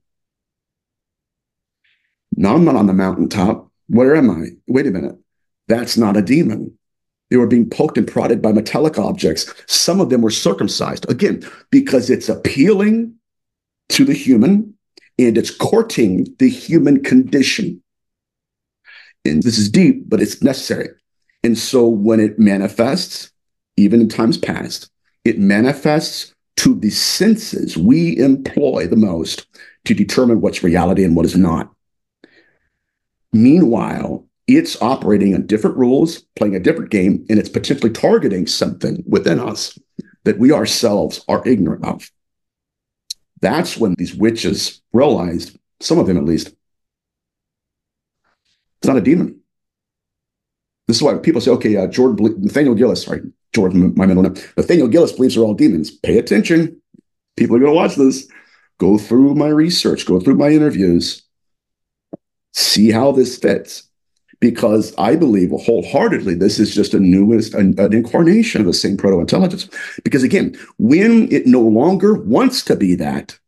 [2.38, 3.72] No, I'm not on the mountaintop.
[3.88, 4.50] Where am I?
[4.68, 5.18] Wait a minute.
[5.68, 6.78] That's not a demon.
[7.32, 9.52] They were being poked and prodded by metallic objects.
[9.66, 13.16] Some of them were circumcised, again, because it's appealing
[13.90, 14.76] to the human
[15.18, 17.82] and it's courting the human condition.
[19.26, 20.90] And this is deep, but it's necessary.
[21.44, 23.32] And so when it manifests,
[23.78, 24.90] even in times past,
[25.24, 29.48] it manifests to the senses we employ the most
[29.86, 31.72] to determine what's reality and what is not.
[33.34, 39.04] Meanwhile, it's operating on different rules, playing a different game, and it's potentially targeting something
[39.08, 39.78] within us
[40.24, 42.10] that we ourselves are ignorant of.
[43.42, 46.56] That's when these witches realized, some of them at least,
[48.78, 49.40] it's not a demon.
[50.88, 53.22] This is why people say, okay, uh, Jordan, Nathaniel Gillis, sorry,
[53.54, 55.92] Jordan, my middle name, Nathaniel Gillis believes they're all demons.
[55.92, 56.80] Pay attention.
[57.38, 58.30] People are going to watch this.
[58.78, 61.24] Go through my research, go through my interviews,
[62.54, 63.90] see how this fits
[64.40, 68.98] because I believe wholeheartedly this is just a newest an, an incarnation of the same
[68.98, 69.68] proto intelligence.
[70.04, 73.40] Because again, when it no longer wants to be that,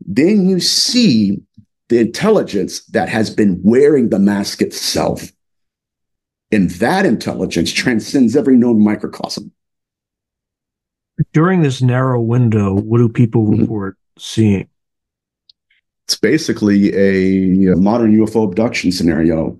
[0.00, 1.42] then you see
[1.88, 5.30] the intelligence that has been wearing the mask itself.
[6.50, 9.52] And that intelligence transcends every known microcosm.
[11.32, 13.62] During this narrow window, what do people mm-hmm.
[13.62, 14.20] report mm-hmm.
[14.20, 14.68] seeing?
[16.06, 19.58] It's basically a, a modern UFO abduction scenario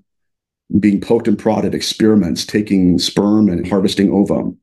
[0.81, 4.59] being poked and prodded experiments, taking sperm and harvesting ovum,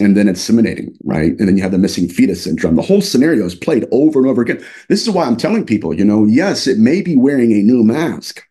[0.00, 1.30] and then it's inseminating, right?
[1.38, 2.76] And then you have the missing fetus syndrome.
[2.76, 4.64] The whole scenario is played over and over again.
[4.88, 7.84] This is why I'm telling people, you know, yes, it may be wearing a new
[7.84, 8.42] mask,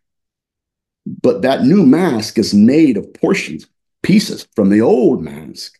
[1.21, 3.67] but that new mask is made of portions,
[4.03, 5.77] pieces from the old mask.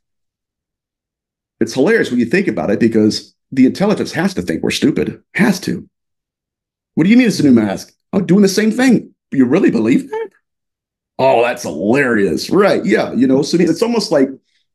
[1.62, 5.24] It's hilarious when you think about it because the intelligence has to think we're stupid,
[5.36, 5.88] has to.
[6.96, 7.94] What do you mean it's a new mask?
[8.12, 9.14] I'm doing the same thing.
[9.32, 10.30] You really believe that?
[11.20, 12.50] Oh, that's hilarious.
[12.50, 12.84] Right.
[12.84, 13.14] Yeah.
[13.14, 14.30] You know, so it's almost like,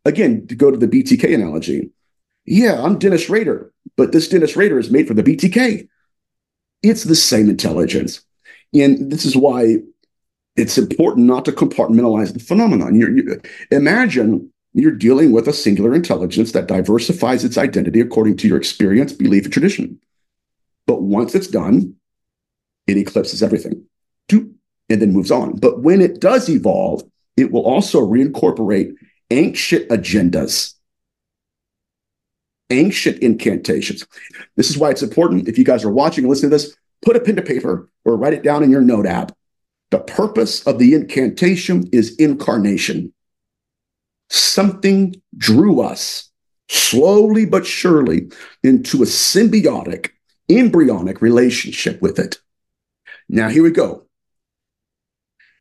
[0.09, 1.91] again, to go to the BTK analogy.
[2.45, 5.89] Yeah, I'm Dennis Rader, but this Dennis Rader is made for the BTK.
[6.83, 8.25] It's the same intelligence.
[8.75, 9.77] And this is why
[10.57, 12.95] it's important not to compartmentalize the phenomenon.
[12.95, 13.41] You're, you,
[13.71, 19.13] imagine you're dealing with a singular intelligence that diversifies its identity according to your experience,
[19.13, 20.01] belief, and tradition.
[20.87, 21.97] But once it's done,
[22.87, 23.85] it eclipses everything
[24.89, 25.57] and then moves on.
[25.57, 27.03] But when it does evolve,
[27.37, 28.93] it will also reincorporate
[29.31, 30.75] ancient agendas,
[32.71, 34.07] ancient incantations.
[34.57, 35.49] This is why it's important.
[35.49, 38.17] If you guys are watching and listening to this, put a pen to paper or
[38.17, 39.33] write it down in your note app.
[39.91, 43.13] The purpose of the incantation is incarnation.
[44.29, 46.31] Something drew us
[46.69, 48.31] slowly but surely
[48.63, 50.11] into a symbiotic,
[50.51, 52.39] embryonic relationship with it.
[53.29, 54.05] Now, here we go.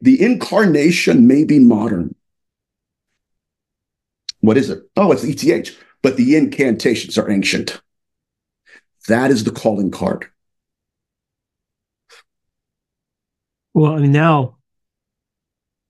[0.02, 2.16] The incarnation may be modern.
[4.48, 4.82] What is it?
[4.96, 7.82] Oh, it's ETH, but the incantations are ancient.
[9.10, 10.28] That is the calling card.
[13.74, 14.56] Well, I mean, now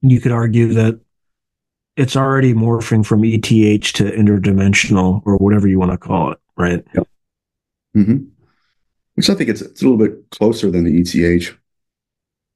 [0.01, 0.99] you could argue that
[1.97, 6.83] it's already morphing from ETH to interdimensional or whatever you want to call it, right?
[6.95, 7.07] Yep.
[7.95, 8.23] Mm-hmm.
[9.13, 11.55] Which I think it's, it's a little bit closer than the ETH.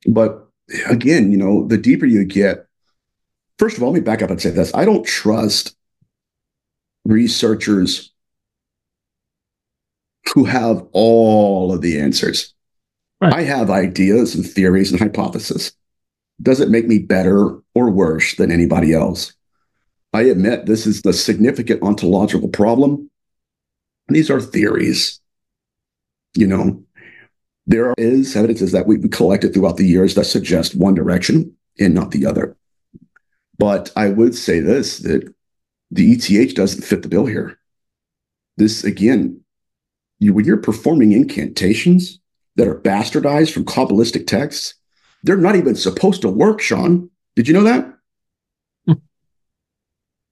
[0.07, 0.47] But
[0.89, 2.65] again, you know, the deeper you get,
[3.59, 4.73] first of all, let me back up and say this.
[4.73, 5.75] I don't trust
[7.05, 8.11] researchers
[10.33, 12.53] who have all of the answers.
[13.19, 13.33] Right.
[13.33, 15.73] I have ideas and theories and hypotheses.
[16.41, 19.33] Does it make me better or worse than anybody else?
[20.13, 23.09] I admit this is a significant ontological problem.
[24.07, 25.19] These are theories.
[26.33, 26.83] You know,
[27.67, 32.11] there is evidences that we've collected throughout the years that suggest one direction and not
[32.11, 32.57] the other.
[33.57, 35.33] But I would say this that
[35.91, 37.59] the ETH doesn't fit the bill here.
[38.57, 39.41] This again,
[40.19, 42.19] you, when you're performing incantations
[42.55, 44.75] that are bastardized from Kabbalistic texts,
[45.23, 47.09] they're not even supposed to work, Sean.
[47.35, 47.93] Did you know that?
[48.87, 48.97] Let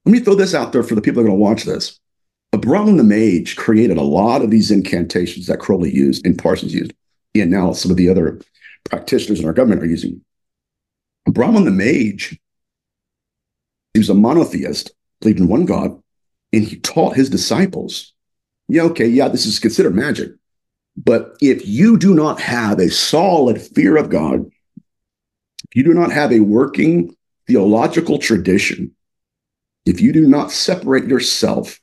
[0.06, 2.00] me throw this out there for the people that are going to watch this.
[2.54, 6.94] Abramelin the Mage created a lot of these incantations that Crowley used and Parsons used,
[7.36, 8.40] and now some of the other
[8.86, 10.22] practitioners in our government are using.
[11.28, 12.40] Abramelin the Mage,
[13.94, 16.02] he was a monotheist, believed in one God,
[16.54, 18.14] and he taught his disciples,
[18.68, 20.32] yeah, okay, yeah, this is considered magic.
[20.96, 24.46] But if you do not have a solid fear of God,
[24.78, 27.16] if you do not have a working
[27.48, 28.96] theological tradition,
[29.86, 31.80] if you do not separate yourself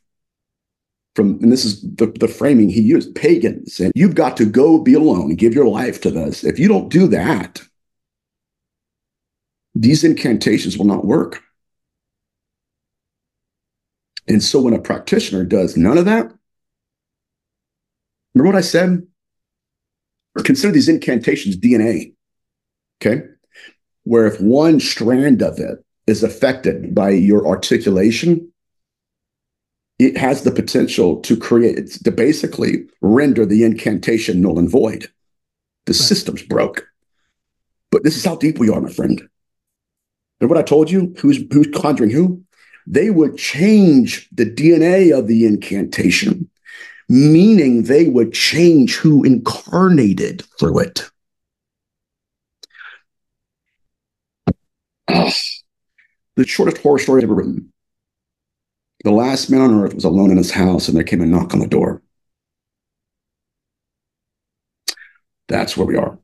[1.14, 4.79] from, and this is the, the framing he used, pagans, and you've got to go
[4.79, 6.44] be alone and give your life to this.
[6.44, 7.62] If you don't do that,
[9.75, 11.42] these incantations will not work.
[14.29, 16.33] And so when a practitioner does none of that,
[18.35, 19.07] remember what I said?
[20.45, 22.12] Consider these incantations DNA.
[23.01, 23.23] Okay.
[24.05, 28.53] Where if one strand of it is affected by your articulation,
[29.99, 35.11] it has the potential to create, to basically render the incantation null and void.
[35.87, 35.97] The right.
[35.97, 36.87] system's broke.
[37.91, 39.23] But this is how deep we are, my friend.
[40.41, 41.15] Remember what I told you?
[41.19, 42.43] Who's who's conjuring who?
[42.87, 46.49] They would change the DNA of the incantation,
[47.09, 51.11] meaning they would change who incarnated through it.
[56.37, 57.72] the shortest horror story I've ever written.
[59.05, 61.55] The last man on earth was alone in his house, and there came a knock
[61.55, 62.03] on the door.
[65.49, 66.18] That's where we are.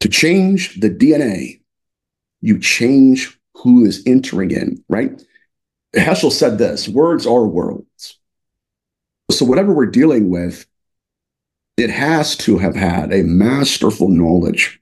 [0.00, 1.60] To change the DNA,
[2.40, 5.22] you change who is entering in, right?
[5.94, 8.18] Heschel said this words are worlds.
[9.30, 10.66] So, whatever we're dealing with,
[11.76, 14.80] it has to have had a masterful knowledge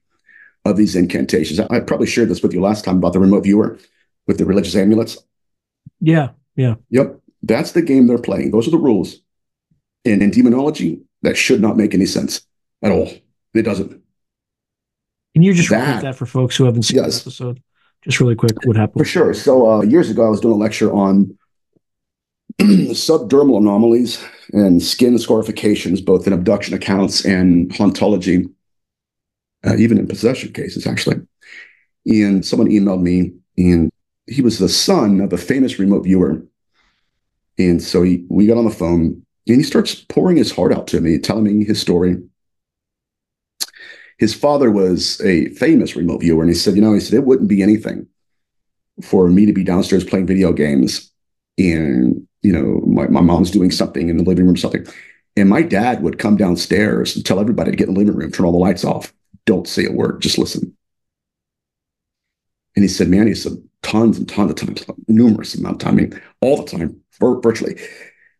[0.64, 1.60] of these incantations.
[1.60, 3.78] I probably shared this with you last time about the remote viewer
[4.26, 5.18] with the religious amulets.
[6.00, 6.30] Yeah.
[6.56, 6.74] Yeah.
[6.90, 7.20] Yep.
[7.42, 8.50] That's the game they're playing.
[8.50, 9.16] Those are the rules.
[10.04, 12.42] And in demonology, that should not make any sense
[12.82, 13.10] at all.
[13.54, 14.02] It doesn't.
[15.34, 17.22] Can you just that, repeat that for folks who haven't seen yes.
[17.22, 17.62] the episode?
[18.02, 19.00] Just really quick, what happened?
[19.00, 19.34] For sure.
[19.34, 21.36] So uh, years ago, I was doing a lecture on
[22.60, 28.50] subdermal anomalies and skin scarifications, both in abduction accounts and hauntology,
[29.66, 31.16] uh, even in possession cases, actually.
[32.06, 33.90] And someone emailed me, and
[34.26, 36.42] he was the son of a famous remote viewer
[37.60, 40.86] and so he, we got on the phone and he starts pouring his heart out
[40.88, 42.16] to me, telling me his story.
[44.20, 46.42] His father was a famous remote viewer.
[46.42, 48.06] And he said, you know, he said, it wouldn't be anything
[49.02, 51.10] for me to be downstairs playing video games
[51.56, 54.86] and, you know, my, my mom's doing something in the living room, something.
[55.36, 58.30] And my dad would come downstairs and tell everybody to get in the living room,
[58.30, 59.12] turn all the lights off.
[59.46, 60.76] Don't say a word, just listen.
[62.76, 65.94] And he said, man, he said, tons and tons of times, numerous amount of time,
[65.94, 67.80] I mean, all the time, virtually.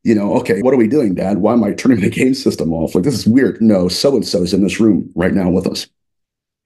[0.03, 1.39] You know, okay, what are we doing, Dad?
[1.39, 2.95] Why am I turning the game system off?
[2.95, 3.61] Like, this is weird.
[3.61, 5.87] No, so and so is in this room right now with us.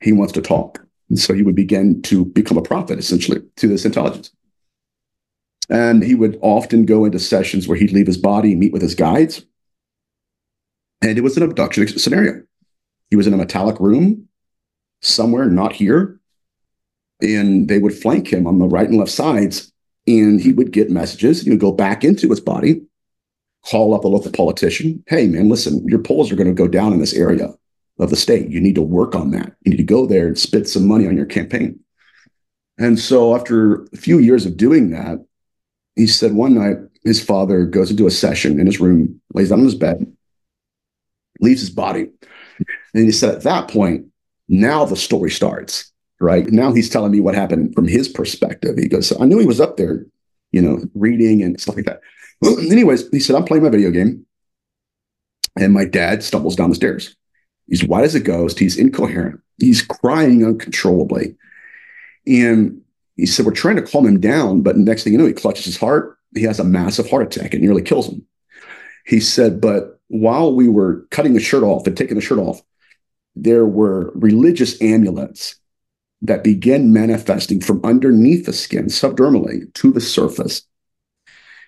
[0.00, 0.84] He wants to talk.
[1.08, 4.30] And so he would begin to become a prophet, essentially, to this intelligence.
[5.70, 8.94] And he would often go into sessions where he'd leave his body, meet with his
[8.94, 9.44] guides.
[11.02, 12.42] And it was an abduction scenario.
[13.10, 14.28] He was in a metallic room
[15.02, 16.20] somewhere, not here.
[17.22, 19.72] And they would flank him on the right and left sides.
[20.06, 21.42] And he would get messages.
[21.42, 22.82] He would go back into his body,
[23.66, 25.02] call up a local politician.
[25.06, 27.52] Hey, man, listen, your polls are going to go down in this area
[27.98, 28.48] of the state.
[28.48, 29.54] You need to work on that.
[29.62, 31.80] You need to go there and spit some money on your campaign.
[32.78, 35.24] And so, after a few years of doing that,
[35.94, 39.60] he said one night his father goes into a session in his room, lays down
[39.60, 40.12] on his bed,
[41.40, 42.10] leaves his body.
[42.94, 44.06] And he said, at that point,
[44.48, 46.46] now the story starts, right?
[46.48, 48.76] Now he's telling me what happened from his perspective.
[48.76, 50.06] He goes, I knew he was up there,
[50.52, 52.00] you know, reading and stuff like that.
[52.44, 54.26] Anyways, he said, I'm playing my video game.
[55.58, 57.14] And my dad stumbles down the stairs.
[57.68, 58.58] He's white as a ghost.
[58.58, 59.40] He's incoherent.
[59.58, 61.36] He's crying uncontrollably.
[62.26, 62.82] And
[63.16, 64.62] he said, We're trying to calm him down.
[64.62, 66.18] But next thing you know, he clutches his heart.
[66.34, 68.26] He has a massive heart attack and nearly kills him.
[69.06, 72.62] He said, But while we were cutting the shirt off and taking the shirt off,
[73.36, 75.56] there were religious amulets
[76.22, 80.62] that began manifesting from underneath the skin, subdermally, to the surface.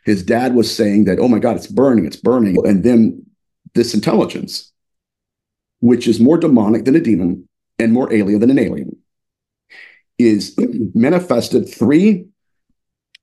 [0.07, 2.57] His dad was saying that, oh my God, it's burning, it's burning.
[2.65, 3.27] And then
[3.75, 4.73] this intelligence,
[5.81, 7.49] which is more demonic than a demon
[7.81, 8.97] and more alien than an alien,
[10.17, 10.57] is
[10.95, 12.25] manifested three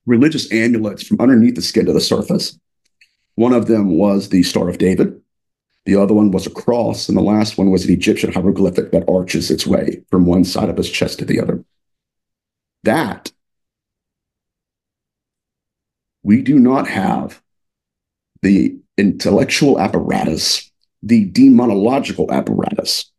[0.06, 2.60] religious amulets from underneath the skin to the surface.
[3.36, 5.22] One of them was the Star of David.
[5.86, 7.08] The other one was a cross.
[7.08, 10.68] And the last one was an Egyptian hieroglyphic that arches its way from one side
[10.68, 11.64] of his chest to the other.
[12.84, 13.32] That
[16.24, 17.42] we do not have
[18.42, 20.72] the intellectual apparatus,
[21.02, 23.12] the demonological apparatus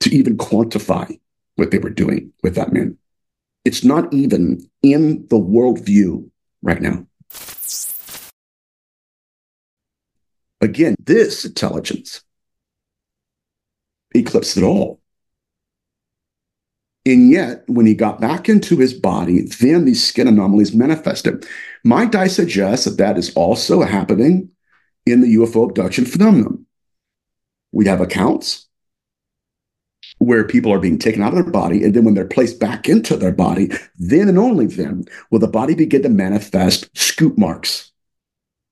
[0.00, 1.18] to even quantify
[1.56, 2.96] what they were doing with that man.
[3.64, 6.30] It's not even in the worldview
[6.62, 7.06] right now.
[10.60, 12.22] Again, this intelligence
[14.14, 15.00] eclipsed it all.
[17.06, 21.46] And yet, when he got back into his body, then these skin anomalies manifested.
[21.84, 24.50] Might I suggest that that is also happening
[25.06, 26.66] in the UFO abduction phenomenon?
[27.70, 28.66] We have accounts
[30.18, 31.84] where people are being taken out of their body.
[31.84, 35.46] And then when they're placed back into their body, then and only then will the
[35.46, 37.92] body begin to manifest scoop marks.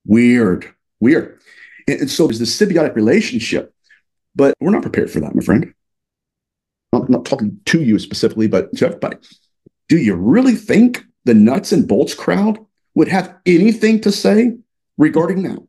[0.05, 0.67] Weird,
[0.99, 1.39] weird.
[1.87, 3.73] And, so there's this symbiotic relationship,
[4.35, 5.74] but we're not prepared for that, my friend.
[6.95, 9.17] I'm not talking to you specifically, but to everybody.
[9.89, 12.59] Do you really think the nuts and bolts crowd
[12.95, 14.57] would have anything to say
[14.97, 15.65] regarding that?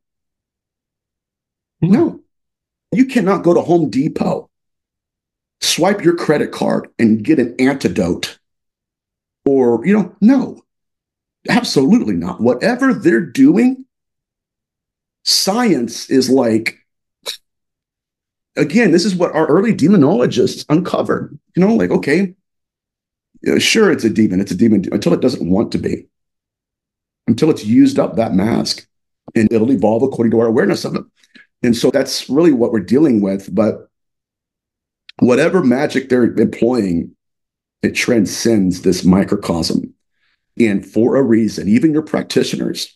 [1.80, 2.20] No.
[2.92, 4.48] You cannot go to Home Depot
[5.60, 8.38] swipe your credit card and get an antidote.
[9.44, 10.62] Or, you know, no,
[11.48, 12.40] absolutely not.
[12.40, 13.84] Whatever they're doing,
[15.24, 16.78] science is like,
[18.56, 21.38] again, this is what our early demonologists uncovered.
[21.54, 22.34] You know, like, okay,
[23.58, 26.08] sure, it's a demon, it's a demon until it doesn't want to be,
[27.26, 28.86] until it's used up that mask,
[29.34, 31.04] and it'll evolve according to our awareness of it.
[31.62, 33.54] And so that's really what we're dealing with.
[33.54, 33.88] But
[35.18, 37.16] whatever magic they're employing,
[37.82, 39.92] it transcends this microcosm.
[40.58, 42.95] And for a reason, even your practitioners,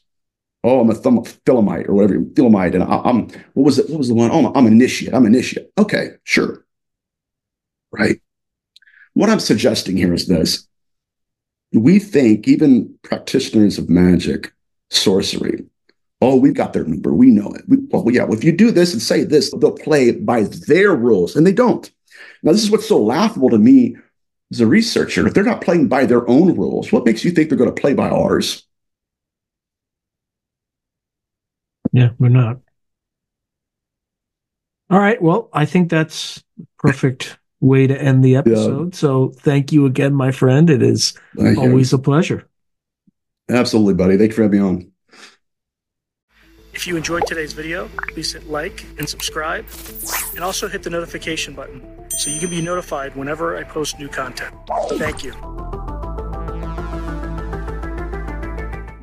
[0.64, 3.88] oh, I'm a Thelemite or whatever, Thelemite, and I, am what was it?
[3.88, 4.30] What was the one?
[4.30, 5.14] Oh, I'm, initiate.
[5.14, 5.70] I'm an initiate.
[5.78, 6.64] Okay, sure.
[7.92, 8.20] Right.
[9.14, 10.66] What I'm suggesting here is this.
[11.72, 14.52] We think even practitioners of magic,
[14.90, 15.64] sorcery,
[16.20, 17.14] oh, we've got their number.
[17.14, 17.62] We know it.
[17.68, 20.94] We, well, yeah, well, if you do this and say this, they'll play by their
[20.94, 21.90] rules, and they don't.
[22.42, 23.96] Now, this is what's so laughable to me
[24.52, 25.26] as a researcher.
[25.26, 27.80] If they're not playing by their own rules, what makes you think they're going to
[27.80, 28.66] play by ours?
[31.92, 32.58] Yeah, we're not.
[34.90, 35.20] All right.
[35.20, 36.42] Well, I think that's
[36.78, 38.94] perfect way to end the episode.
[38.94, 38.98] Yeah.
[38.98, 40.68] So thank you again, my friend.
[40.68, 41.98] It is thank always you.
[41.98, 42.48] a pleasure.
[43.48, 44.16] Absolutely, buddy.
[44.16, 44.92] Thank you for having me on.
[46.72, 49.66] If you enjoyed today's video, please hit like and subscribe,
[50.34, 51.82] and also hit the notification button
[52.16, 54.54] so you can be notified whenever I post new content.
[54.92, 55.32] Thank you.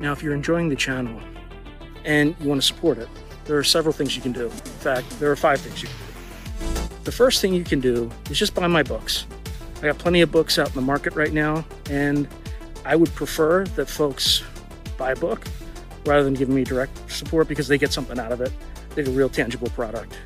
[0.00, 1.20] Now, if you're enjoying the channel
[2.08, 3.08] and you want to support it,
[3.44, 4.46] there are several things you can do.
[4.46, 6.94] In fact, there are five things you can do.
[7.04, 9.26] The first thing you can do is just buy my books.
[9.76, 12.26] I got plenty of books out in the market right now, and
[12.84, 14.42] I would prefer that folks
[14.96, 15.46] buy a book
[16.06, 18.52] rather than giving me direct support because they get something out of it.
[18.94, 20.16] They get a real tangible product.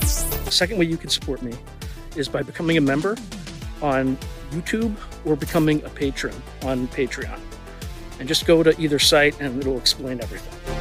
[0.00, 1.54] The second way you can support me
[2.14, 3.16] is by becoming a member
[3.80, 4.18] on
[4.50, 4.94] YouTube
[5.24, 7.40] or becoming a patron on Patreon.
[8.18, 10.73] And just go to either site and it'll explain everything.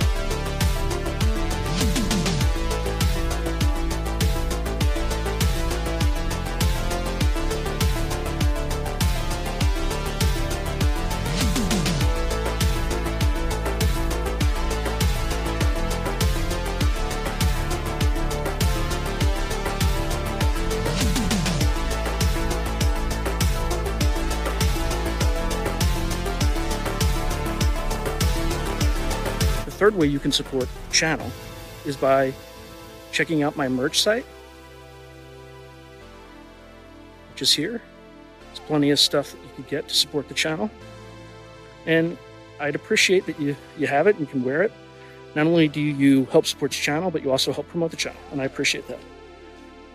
[29.93, 31.29] Third way you can support channel
[31.85, 32.33] is by
[33.11, 34.25] checking out my merch site,
[37.31, 37.81] which is here.
[38.47, 40.69] There's plenty of stuff that you can get to support the channel.
[41.85, 42.17] And
[42.59, 44.71] I'd appreciate that you, you have it and can wear it.
[45.35, 48.21] Not only do you help support the channel, but you also help promote the channel,
[48.31, 48.99] and I appreciate that.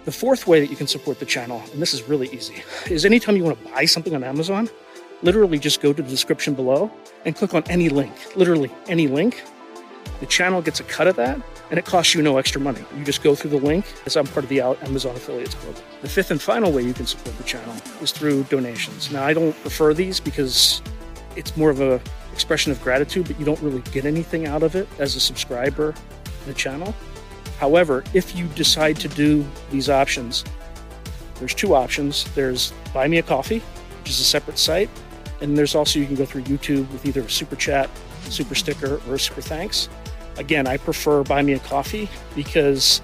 [0.04, 3.04] The fourth way that you can support the channel, and this is really easy, is
[3.04, 4.68] anytime you want to buy something on Amazon,
[5.22, 6.90] literally just go to the description below
[7.24, 9.42] and click on any link, literally any link,
[10.20, 11.40] the channel gets a cut of that,
[11.70, 12.84] and it costs you no extra money.
[12.96, 15.76] You just go through the link, as I'm part of the Amazon Affiliates Club.
[16.02, 19.12] The fifth and final way you can support the channel is through donations.
[19.12, 20.82] Now, I don't prefer these because
[21.36, 22.00] it's more of a
[22.32, 25.92] expression of gratitude, but you don't really get anything out of it as a subscriber
[25.92, 26.94] to the channel.
[27.58, 30.44] However, if you decide to do these options,
[31.36, 32.24] there's two options.
[32.34, 33.58] There's Buy Me a Coffee,
[34.00, 34.90] which is a separate site,
[35.40, 37.90] and there's also you can go through YouTube with either a super chat,
[38.28, 39.88] super sticker, or a super thanks.
[40.38, 43.02] Again, I prefer Buy Me a Coffee because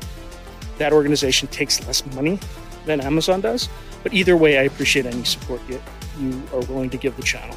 [0.79, 2.39] that organization takes less money
[2.87, 3.69] than Amazon does.
[4.03, 5.83] But either way, I appreciate any support you,
[6.19, 7.57] you are willing to give the channel.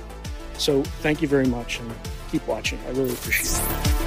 [0.58, 1.94] So thank you very much and
[2.32, 2.80] keep watching.
[2.88, 4.07] I really appreciate it.